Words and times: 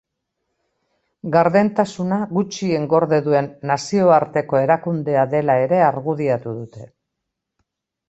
Gardentasuna 1.35 2.17
gutxien 2.39 2.89
gorde 2.95 3.21
duen 3.29 3.51
nazioarteko 3.75 4.61
erakundea 4.65 5.29
dela 5.37 5.61
ere 5.69 5.87
argudiatu 5.93 6.59
dute. 6.61 6.93